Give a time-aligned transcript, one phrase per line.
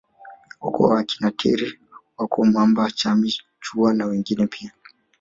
[0.67, 1.79] Ukoo wa akina Teri
[2.17, 4.71] wako Mamba Chami Chuwa na wengine pia